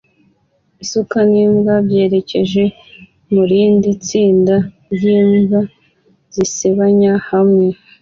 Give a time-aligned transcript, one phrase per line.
[0.83, 2.63] Isuka n'imbwa byerekeje
[3.31, 4.55] mu rindi tsinda
[4.93, 5.59] ry'imbwa
[6.33, 7.67] zisebanya hamwe